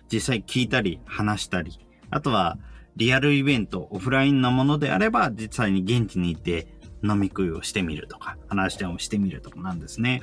[0.09, 1.77] 実際聞いたり、話したり、
[2.09, 2.57] あとは、
[2.95, 6.67] リアルイベント、オフラインのものであれば、実際に現地に行って
[7.03, 10.21] 飲み食いをしてみるとか、話し合いをしてみるとかなんですね。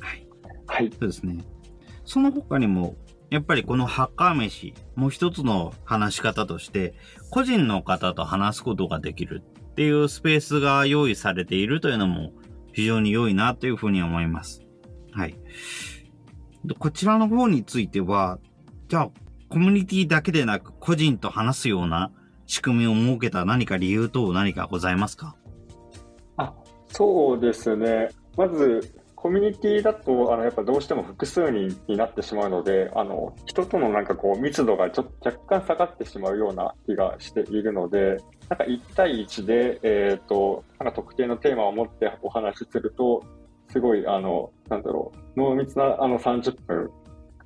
[0.00, 0.26] はい。
[0.66, 0.90] はい。
[0.90, 1.44] そうですね。
[2.06, 2.96] その他にも、
[3.28, 6.94] やっぱりこのハッカー飯、もう一つの話し方として、
[7.30, 9.42] 個人の方と話すことができる
[9.72, 12.32] っていうスペースが用意されているというのも
[12.72, 14.62] 非常に良いなというふうに思います。
[15.12, 15.36] はい。
[16.78, 18.38] こちらの方については、
[18.88, 19.10] じゃあ、
[19.48, 22.10] コミュニティだけでなく個人と話すような
[22.46, 25.36] 仕組みを設けた何か理由等何かございますか？
[26.36, 26.54] あ、
[26.88, 28.10] そうですね。
[28.36, 38.16] まず、コミュニティだと、あの、やっぱどうしても複数人になってしまうので、あの、人とのなんかこう密度がちょっと若干下がってしまうような気がしているので、
[38.48, 43.22] なんか1対1で、えっ、ー、と、なんか特定のテーマを持ってお話しすると、
[43.72, 46.90] すごい、あの、なんだろう、濃密なあの30分、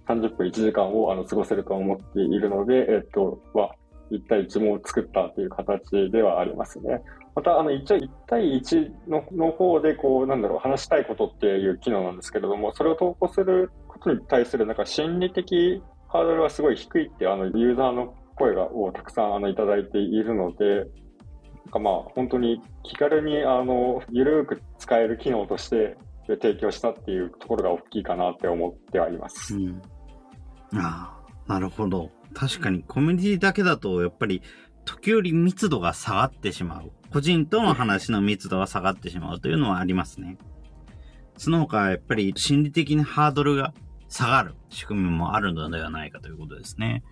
[0.09, 3.75] 30分1時間をあの過ごせると思っているので、えっと、は、
[4.11, 7.03] 1対1も作ったという形ではありますね。
[7.35, 20.87] また、あの、一応1対1のの方で、こう、なんだろう、話したいことっていう機能なんですけれども、それを投稿することに対する、なんか心理的ハードルはすごい低いって、あの、ユーザーの声がをたくさんあのいただいているので、
[21.67, 29.55] なんかまあ、本当に気軽に、あの、ゆるく使える機能として、で提供したっていうところが大きいかなって思ってはいます。
[29.55, 29.81] うん、
[30.75, 32.11] ああ、なるほど。
[32.35, 34.43] 確かにコミュニティだけだと、やっぱり
[34.85, 36.91] 時折密度が下がってしまう。
[37.12, 40.37] 個人との話の密度が下がってしまうというのはありますね。
[41.37, 43.73] その他、やっぱり心理的にハードルが
[44.09, 47.03] 下がる仕組みもあるのではないかということですね。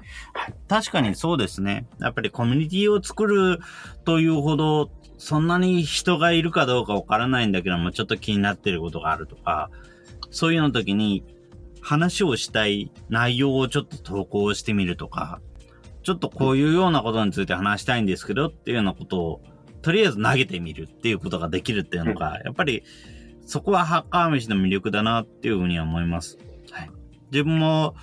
[0.69, 1.87] 確かにそうですね。
[2.01, 3.59] やっぱりコミュニティを作る
[4.05, 9.71] というほどそんなに人がいるかどうかわからないんだけども、ちょっと気になってることがあるとか、
[10.31, 11.25] そういうの時に
[11.81, 15.41] 話をしたい内容をちょっと投稿してみるとか、
[16.03, 19.41] ちょっとこういうようなことについて話したいんですけどっていうようなことを、
[19.83, 22.83] とりあえず投げてみるっていうことができるっていうのが、やっぱり
[23.47, 26.39] そこはハッカー飯の魅力だなっていうふうには思います。
[26.71, 26.91] はい。
[27.31, 27.95] 自分も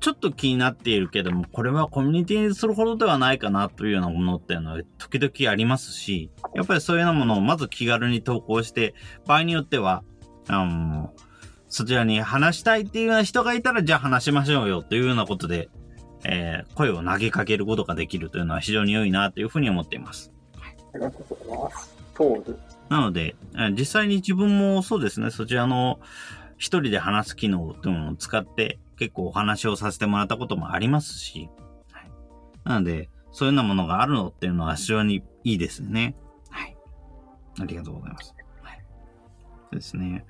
[0.00, 8.94] ちょっと気になっているけども、これはコミュニティにするほどではないかなというようなものっていうのは時々ありますし、やっぱりそういうようなものをまず気軽に投稿して、
[9.26, 10.04] 場合によっては、
[10.48, 11.12] あの、
[11.68, 15.68] そちらに話したいっていうような人がいたら、じゃあ話しましょうよというようなことで、
[16.24, 20.32] えー、声を投げかけることができるというのは非常に良いなというふうに思っています。
[20.94, 21.96] ありがとうございます。
[22.88, 23.34] なので、
[23.72, 25.98] 実際に自分もそうですね、そちらの
[26.56, 31.50] 一人で話す機能というものを使って、結構お話をさせてもらったこともありますし、
[31.92, 32.10] はい、
[32.64, 36.16] なので、そういうようなものがあるのっていうのは非常にいいですね。
[36.48, 36.76] はい。
[37.60, 38.34] ありがとうございます。
[38.62, 38.82] はい。
[39.74, 40.24] ですね。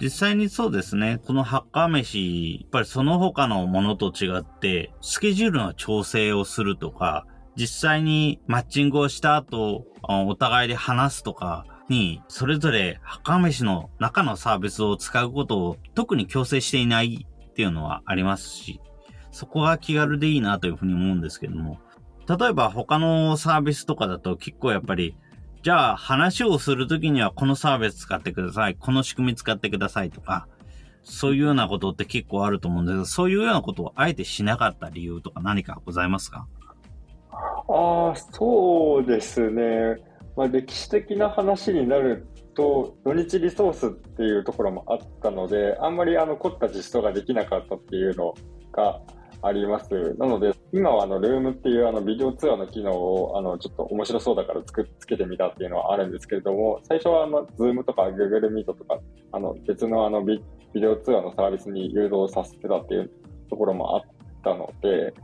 [0.00, 18.80] 実際にそうですね、このハッカー飯、やっぱりその他のものと違って、スケジュールの調整をするとか、実際にマッチングをした後、お互いで話すとか、に、それぞれ、ハッカー飯の中のサービスを使うことを特に強制していないっていうのはありますし、
[19.30, 21.78] そこが気軽でいいなというふうに思うんですけども、
[22.26, 25.16] 例えば他のサービスとかだと結構やっぱり、
[25.62, 30.46] じゃあ話をするときにはこのサービス使ってください、この仕組み使ってくださいとか、
[31.02, 32.94] そういうようなことって結構あると思うんです。
[32.94, 36.46] けど、そういうようなことをあえてしなかった理由とか何かございますか？
[37.30, 39.96] ああ、そうですね。
[40.36, 48.34] まあ、歴史的な話になると、土日リソースっていうところもあったので、あんまりあの凝った実装ができなかったっていうの
[48.72, 49.00] が
[49.42, 50.14] あります。
[50.18, 58.98] なので、今はあの、ルームっていうあの、ビデオ通話の機能を、あの、ちょっと面白そうだからつくつけてみたっていうのはあるんですけれども、最初はあの、 Zoom とか Google Meet とか、
[59.32, 60.42] あの、別のあのビ、
[60.72, 63.10] ビデオ通話のサービスに誘導させてたっていう
[63.50, 64.02] ところもあっ
[64.42, 65.14] たので、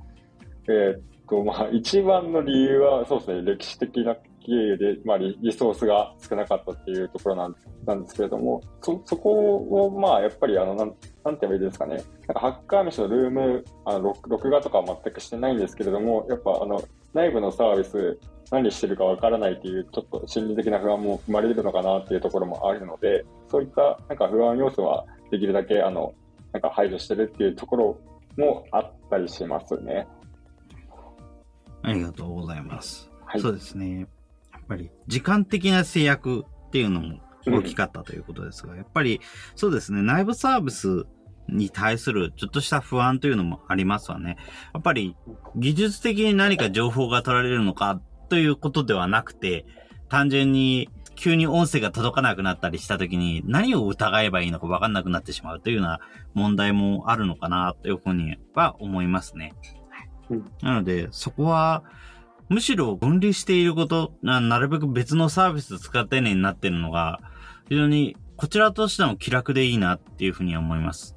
[0.69, 4.17] えー、っと、まあ、一番の理由は、そうですね、歴史的な
[4.51, 11.97] 経由で、まあリ、リソースが少なかったっていうところなんなんですけれども、そ、そこを、まあ、やっぱり、あの、なん、なんて言えばいいですかね。
[11.97, 12.01] な
[12.33, 16.83] んか、ハッカー飯のルーム、あの、録画とかは全くしてないんですけれども、やっぱ、あの、
[17.15, 18.19] 内部のサービス、
[18.51, 26.13] 何してるかわからないっていう、ちょっと心理的な不安も生まれるのかなっていうところもあるので、そういった、なんか不安要素はできるだけ、あの、
[26.53, 27.99] なんか排除してるっていうところ
[28.37, 30.07] もあったりしますね。
[31.83, 33.11] ありがとうございます。
[33.25, 34.09] はいそうですね。
[34.71, 39.21] やっぱり時間的な制約っていうのも大きかったということですが、やっぱり
[39.57, 41.07] そうですね、内部サービス
[41.49, 44.37] に対するちょっとした不安というのもありますわね。
[44.73, 45.17] やっぱり
[45.57, 49.67] 技術的に何か情報が取られるのかということではなくて、
[50.09, 55.99] 単純に急に音声が届かなくなったりした時に何を疑えばいいのか分かんなくなってしまうというような
[56.35, 59.53] 問題もあるのかなというふうには思いますね。
[60.31, 61.83] うんなので、そこは、
[62.51, 67.21] むしろ分離していること、ななるべく別のサービス使ってねになってるのが、
[67.69, 71.17] 非常にこちらとしても気楽でいいなっていうふうには思います。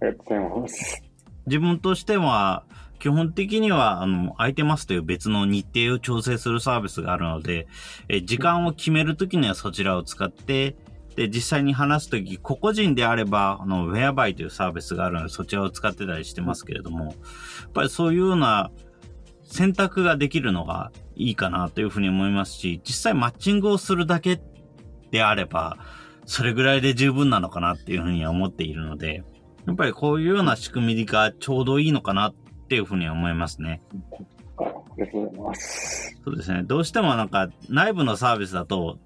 [0.00, 1.02] ありがとうございます。
[1.46, 2.64] 自分としては、
[2.98, 7.68] 基本的には、あの、空いてますという別の日程を調整するサービスがあるので、
[8.08, 10.74] え時間を決めるときにはそちらを使って、
[11.14, 17.14] で、実際に話すとき、個々人であれば、あの、ウェアバイというサービスがあるので、そちらを使ってたりしてますけれども、やっ
[17.72, 18.70] ぱりそういうような
[19.52, 24.40] 選択ができるのがいいかなというふうに思いますし、実際マッチングをするだけ
[25.10, 25.76] であれば、
[26.24, 29.22] それぐらいで十分なのかなっていうふうには思っているので、
[29.66, 32.34] やっぱりこういうような仕組みがちょうどいいのかなっ
[32.68, 33.82] ていうふうには思いますね。
[34.58, 34.64] あ
[34.96, 36.18] りがとうございます。
[36.24, 36.62] そうですね。
[36.62, 38.98] どうしてもなんか内部のサービスだと、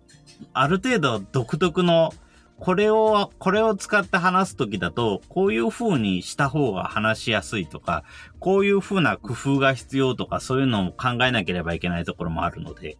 [0.52, 2.12] ある程度独特の、
[2.59, 8.05] これを、これを使って話すときだと、こういう風にした方が話しやすいとか、
[8.38, 12.97] こういう風な工夫が必要とか、そういうのを考えなければいけないところもあるので、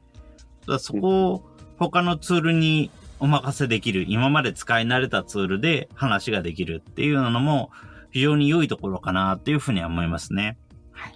[0.79, 1.45] そこを
[1.79, 7.71] 他のツールにお任せできる、今まで使い慣れたツールで話ができるっていうのも
[8.11, 10.59] 非常に良いところかなっていうふうには思いますね。
[10.93, 11.15] はい。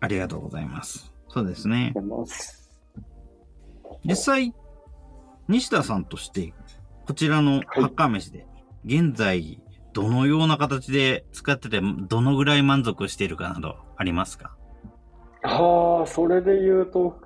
[0.00, 1.12] ありがとうございます。
[1.28, 1.94] そうですねあり。
[1.94, 2.70] がとうございます。
[4.04, 4.54] 実際、
[5.48, 6.54] 西田さんとして、
[7.06, 8.46] こちらのハッカー飯で、
[8.84, 9.60] 現在、
[9.92, 14.56] どのような形で使ってて、どのぐらい満足しているかなど、ありますか？
[15.42, 17.20] ああ、それで言うと、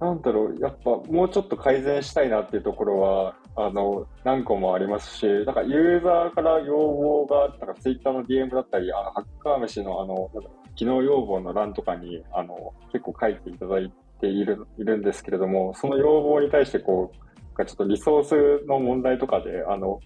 [0.00, 10.30] なんだろう、やっぱもうちょっと改善したいなっていうところは、あの、何個もありますし、なんかユーザーから要望が、なんかツイッターの DM だったり、あの、ハッカー飯のあの、
[10.74, 17.29] 機能要望の欄とかに、あの、結構書いていただいている、いるんですけれども、その要望に対してこう、
[17.64, 20.00] かちょっとリソースの問題とかで、あの、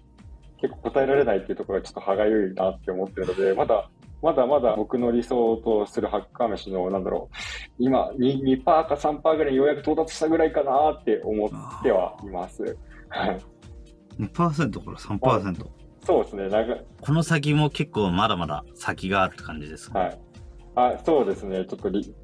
[0.60, 3.90] 結構答えられないっていうところがちょっと歯がゆいなって思ってるので、まだ、
[4.22, 7.36] まだまだ僕の理想とするハッカー飯の、なんだろう、
[7.78, 12.62] 今2、2%か3%ぐらいにようやく到達したぐらいかなって思ってはいます。
[13.08, 13.38] はい。
[14.18, 15.66] 2%から3%。
[16.06, 20.18] そうですね、長この先も結構まだまだ先があるって感じですか、はい。
[20.74, 22.14] あ、そうですね、ちょっとり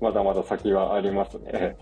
[0.00, 1.76] まだまだ先はありますね。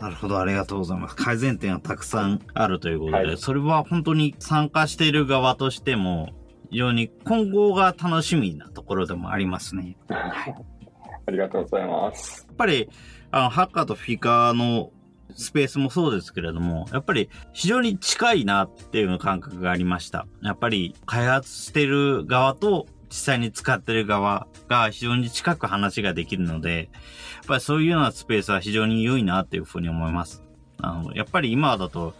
[0.00, 1.16] なるほど、ありがとうございます。
[1.16, 6.30] 改善点がたくさんあるということで、はいそれは本当に参加している側としても、
[6.70, 9.96] 非常に今後が楽しみなところでもありますね。
[10.08, 12.46] ありがとうございます。
[12.48, 12.88] やっぱり、
[13.30, 14.90] あの、ハッカーとフィカーの
[15.36, 20.26] スペースもそうですけれども、やっぱり非常に近いなっていう感覚がありました。
[20.42, 26.88] やっぱり開発してる側と実際に使ってる側が非常に近く話ができるので、
[27.36, 30.42] やっぱりそういうようなスペースは非常に良いなっていうふうに思います。
[30.78, 32.14] あの、やっぱり今だと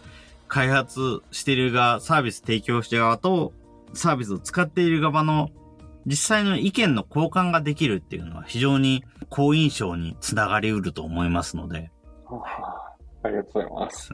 [0.47, 3.53] 開発してる側、サービス提供してる側と
[3.95, 5.49] サービスを使っている側の
[6.05, 11.89] 実際の意見の交換ができるっていうのは非常に好印象につながりうると思いますので、
[13.23, 14.11] ありがとうございます。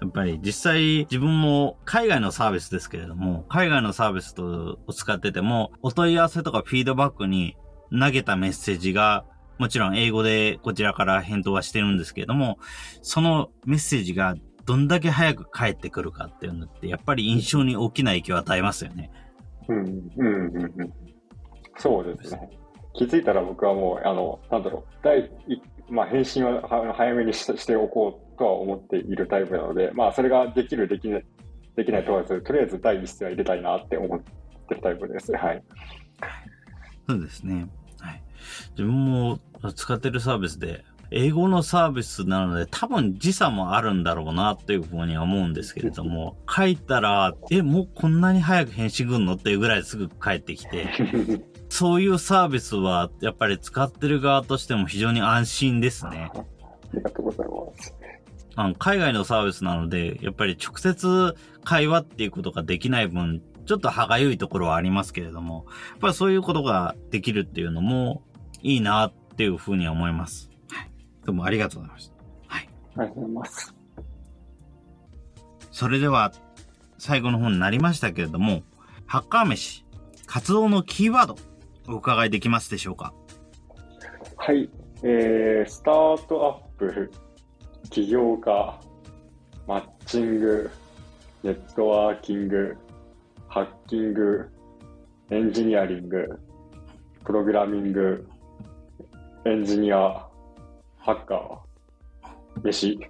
[0.00, 7.56] やっぱり実際自分も海外のサービスですけれども、海外のサービスとを使ってても、お問い合わせとかフィードバックに
[7.96, 9.24] 投げたメッセージが、
[9.58, 12.58] もちろん英語でこちらから返答はしてるんですけれども、
[13.02, 14.34] そのメッセージが
[14.64, 19.10] どんだけ早く返ってくるかっていうのって、やっぱり印象に大きな影響を与えますよね。
[19.68, 20.92] うん、うん、うん、うん。
[21.76, 22.50] そうですね。
[22.94, 31.24] 気づいたら僕はもう、あの、なんだろう、第一、まあ、返信はは早めにししておこうとは思っているタイプなので、まあ、それができる、できない、
[31.76, 34.20] できない問わず、とりあえず第一声は入れたいなって思っ
[34.66, 35.30] てるタイプです。
[35.32, 35.62] はい。
[37.06, 37.68] そうですね。
[38.00, 38.22] はい。
[38.70, 39.40] 自分も
[39.74, 50.88] 使ってるサービスで、英語のサービスなので多分時差もあるんだろうなっていうふうには思うんですけれども、 書いたら、え、もうこんなに早く返信来んのっていうぐらいすぐ返ってきて、
[51.68, 56.30] そういうサービスはやっぱり使ってる側としても非常に安心ですね。
[56.34, 56.44] あ
[56.94, 57.99] りがとうございます。
[58.56, 61.34] あの海外のサービスなので、やっぱり直接
[61.64, 68.22] 会話っていうことができない分、ちょっと歯がゆいところはありますけれども、やっぱりそういうことができるっていうのも
[68.62, 70.50] いいなっていうふうには思います。
[70.70, 70.90] はい。
[71.24, 72.14] どうもありがとうございました。
[72.48, 72.68] はい。
[72.96, 73.74] ありがとうございます。
[75.70, 76.32] それでは、
[76.98, 78.62] 最後の方になりましたけれども、
[79.06, 79.86] ハッカー飯、
[80.26, 81.36] 活動のキーワード、
[81.88, 83.14] お伺いできますでしょうか？
[84.36, 84.68] はい。
[85.02, 87.10] えー、スタートアップ、
[87.88, 88.78] 起業家、
[89.66, 90.70] マッチング、
[91.42, 92.76] ネットワーキング、
[93.48, 94.50] ハッキング、
[95.30, 96.38] エンジニアリング、
[97.24, 98.28] プログラミング、
[99.44, 100.26] エンジニア、
[100.98, 103.00] ハッカー、飯。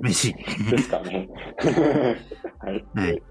[0.00, 0.34] 飯。
[0.70, 1.28] ですかね。
[2.58, 2.84] はい。
[2.94, 3.22] はい。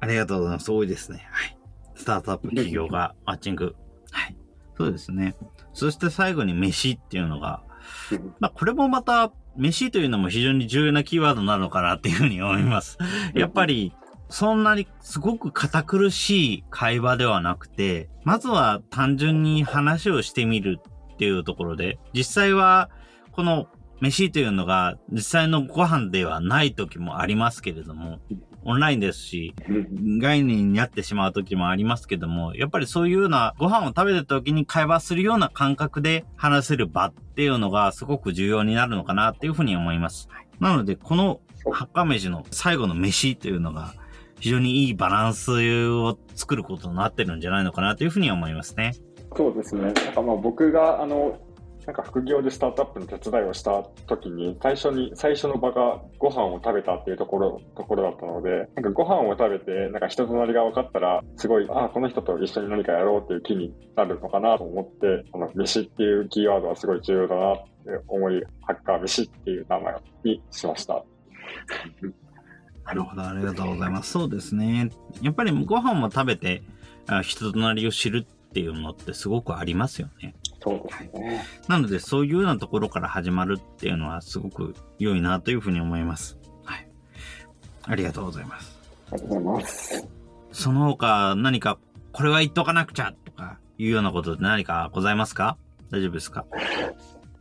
[0.00, 0.72] ありがとうございます。
[0.72, 1.28] 多いですね。
[1.30, 1.58] はい。
[1.94, 3.74] スタートアップ企業がマッチング。
[4.10, 4.36] はい。
[4.76, 5.36] そうですね。
[5.72, 7.62] そして最後に飯っていうのが、
[8.40, 12.98] まあこれもまた、飯というのも非常に重要なキーワードなのかなっていうふうに思います。
[13.34, 13.92] やっぱり、
[14.28, 20.80] そんなにすごく堅苦しい会話ではなくて、まずは単純に話をしてみる
[21.14, 22.90] っていうところで、実際は
[23.32, 23.68] この
[24.00, 28.18] 飯というのが実際のご飯ではない時もありますけれども、
[28.66, 29.54] オンラインですし、
[30.20, 40.28] 概念になってしまう時もありますけども、やっぱりそういうようなご飯を食べた時に会話するような感覚で話せる場っていうのがすごく重要になるのかなっていうふうに思います。
[40.58, 41.40] なので、この
[41.70, 43.94] ハッカ飯の最後の飯というのが
[44.40, 48.94] 非常にいいバランスを作ることになってるんじゃないのかなというふうに思いますね。
[49.36, 49.82] そうですね。
[49.82, 51.38] なんかまあ僕があの
[51.86, 67.70] なんか副業でスタートアップの手伝いをした時に、最初に、最初の場がご飯を食べたっていうところ、ところだったので、なんかご飯を食べて、なんか人となりが分かったら、すごい、ああ、この人と一緒に何かやろうっていう気になるのかなと思って、この飯っていうキーワードはすごい重要だなって
[68.08, 71.04] 思い、ハッカー飯っていう名前にしました。
[72.84, 74.10] なるほど、ありがとうございます。
[74.10, 74.90] そうですね。
[75.22, 76.64] やっぱりご飯も食べて、
[77.22, 80.34] 人となりを知るっていうのってすごくありますよね。
[80.66, 81.44] そうですね。
[81.68, 86.36] なので、そういうようなところから始まるっていうのはすごく良いなというふうに思います。
[86.64, 86.88] はい。
[87.84, 88.76] ありがとうございます。
[89.12, 90.08] ありがとうございます。
[90.50, 91.78] その他、何か、
[92.12, 95.56] これは言っとかなくちゃとか、いうようなことで何かございますか？
[95.92, 96.44] 大丈夫ですか？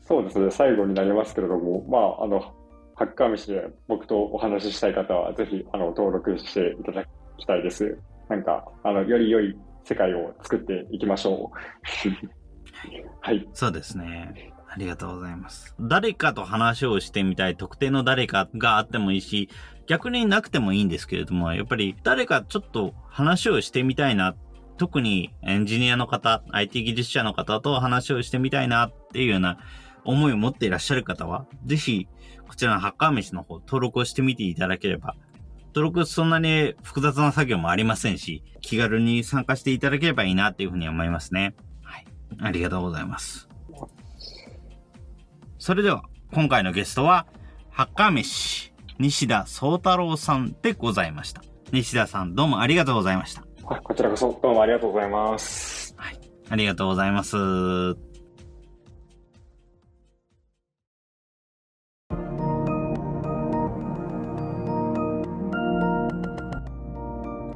[0.07, 0.51] そうですね。
[0.51, 2.39] 最後になりますけれども、まあ、あの、
[2.93, 7.05] ハッカー飯で僕とお話ししたい方は、ぜひ、あの、登録していただ
[7.37, 7.97] きたいです。
[8.29, 11.57] なんか、あの、より良い世界を作っていきましょう。
[13.21, 13.47] はい。
[13.53, 14.53] そうですね。
[14.67, 15.73] ありがとうございます。
[15.79, 19.49] 誰かと話をしてみたい、特定の誰かがあってもいいし、
[19.87, 24.35] 逆になくてもいいんですけれども、やっぱり誰かちょっと話をしてみたいな、
[24.77, 29.59] 特にエンジニアの方、IT 技術者の方と話をしてみたいなっていうような
[30.03, 32.07] 思いを持っていらっしゃる方は、ぜひ、
[32.47, 35.15] こちらのハッカー飯の方、登録をしてみていただければ
[35.75, 41.53] 登録そんなに複雑な作業もありませんし、気軽に参加していただければいいなっていうふうに思いますね。
[42.39, 42.47] はい。
[42.49, 43.47] ありがとうございます。
[45.57, 46.03] それでは、
[46.33, 47.25] 今回のゲストは、
[47.69, 51.41] ハッカー飯、西田宗太郎さんでございました。
[51.71, 53.43] 西田さん、どうもありがとうございました。
[53.63, 55.95] こちらこそ、どうもありがとうございます。
[55.97, 56.19] はい。
[56.49, 57.35] ありがとうございます。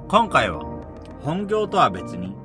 [0.09, 0.59] 今回は
[1.22, 2.36] 本業とは別に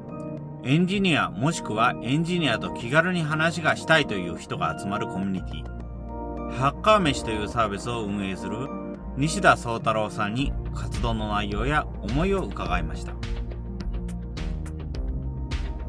[0.66, 5.62] エンジニアもしくはエンジニアと気軽に話がしたいという人が集まるコミュニティ。
[6.52, 8.56] ハッカー飯というサービスを運営する
[9.18, 13.12] 西田宗太郎さんに活動の内容や思いを伺いました。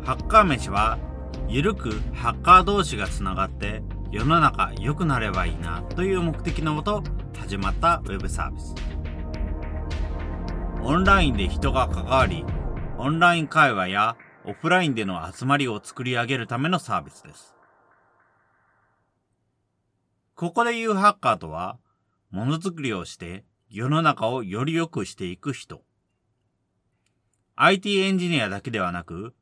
[0.03, 0.99] ハッカー飯は
[1.47, 7.01] ゆるくハッカー同士がつながって世の中良くなればいいなという目的のもと
[7.39, 8.75] 始まったウェブサービス。
[10.83, 12.43] オンラインで人が関わり、
[12.97, 14.17] オンライン会話や
[14.47, 17.55] オフラインでの集まりを作り上げるためのサービスです。
[20.35, 21.79] ここで言うハッカーとは、
[22.29, 25.81] ものづくりをして世の中をより良くしていく人。
[27.55, 29.33] IT エンジニアだけではなく、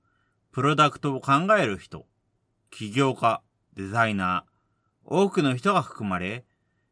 [0.51, 2.05] プロダクトを考える人、
[2.69, 3.41] 起業家、
[3.75, 6.45] デザイナー、多くの人が含まれ、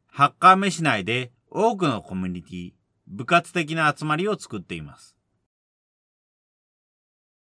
[0.07, 2.71] ハッカー飯内で多くのコミュニティ、
[3.07, 5.15] 部活的な集まりを作っています。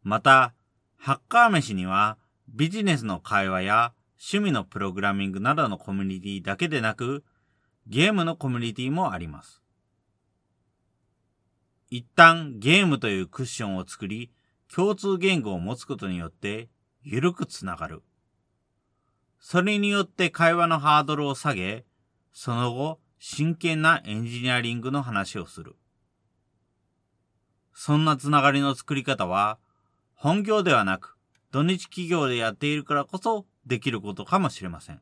[0.03, 0.55] また、
[0.97, 2.17] ハッカー飯には
[2.49, 7.25] ビジネスの会話や趣味のプログラミングなどのコミュニティだけでなく、
[7.87, 9.63] ゲームのコミュニティもあります。
[11.91, 14.31] 一旦ゲームというクッションを作り、
[14.73, 16.69] 共通言語を持つことによって、
[17.03, 18.03] ゆるくつながる。
[19.41, 21.85] それによって会話のハードルを下げ、
[22.33, 25.77] その後、真剣なエンジニアリングの話をする。
[27.75, 29.59] そんなつながりの作り方は、
[30.23, 31.16] 本業ではなく、
[31.51, 35.01] 土日企業でやっているからこそできることかもしれません。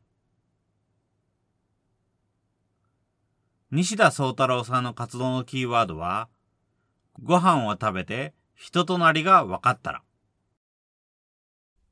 [3.71, 6.31] 西田宗太郎さんの活動のキーワードは、
[7.23, 10.03] ご飯を食べて人となりが分かったら。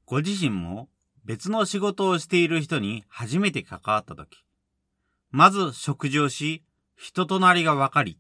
[0.07, 0.89] ご自身も
[1.27, 4.43] 別の仕事をしている人に初めて関わったとき、
[5.31, 6.65] まず食事をし、
[6.97, 8.19] 人となりが分かり、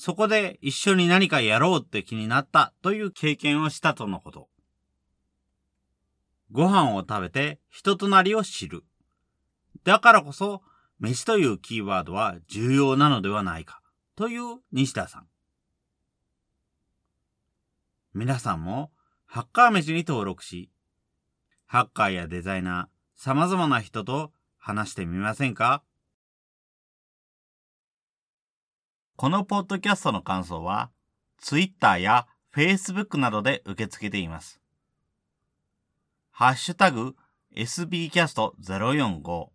[0.00, 4.48] そこで一緒に何かやろうって気になったという経験をしたとのこと。
[6.50, 8.82] ご飯を食べて人となりを知る。
[9.84, 10.62] だからこそ、
[11.00, 13.82] 飯というキーワードは重要なのではないか、
[14.16, 15.26] という西田さん。
[18.14, 18.90] 皆さんも、
[19.26, 20.70] ハッカー飯に登録し、
[21.66, 25.82] ハッカーやデザイナー、様々な人と話してみませんか？
[29.20, 30.88] このポッドキャストの感想は、
[31.38, 34.62] Twitter や Facebook などで受け付けています。
[36.30, 37.14] ハッシュタグ
[37.54, 39.48] sbcast045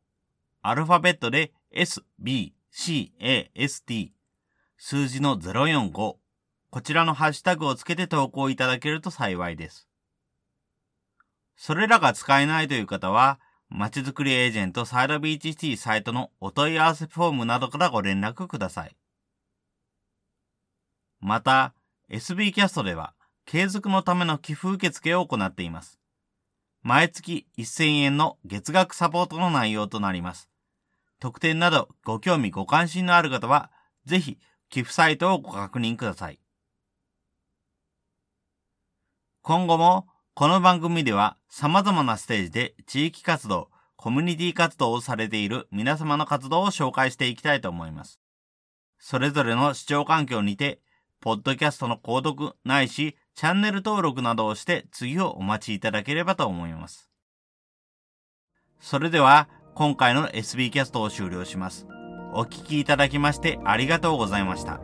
[0.62, 2.52] アルファベットで sbcast
[4.78, 6.20] 数字の045こ
[6.84, 9.90] ちらのハッシュタグをつけて投稿いただけると幸いです。
[11.56, 13.40] それらが使えないという方は、
[13.70, 18.96] まちづくりエージェントサイドビーチシティサイトのお問い合わせフォームなどからご連絡ください。
[21.26, 21.74] また、
[22.12, 23.16] SB キャストでは、
[23.46, 26.00] 継続のための寄付受付を行っています。
[26.84, 30.50] 毎月1000円の月額サポートの内容となります。
[31.20, 33.72] 特典などご興味ご関心のある方は、
[34.06, 34.38] ぜひ
[34.70, 36.40] 寄付サイトをご確認ください。
[39.42, 48.20] 今後もこの番組では様々なステージで地域活動、コミュニティ活動をされている皆様の活動を紹介していきたいと思います。
[49.00, 50.82] それぞれの視聴環境にて、
[51.26, 57.10] ポッドキャストの購読ないしチャンネル登録などをして次をお待ちいただければと思います。
[58.80, 61.88] それでは今回の SB キャストを終了します。
[62.36, 64.80] お聴きいただきましてありがとうございました。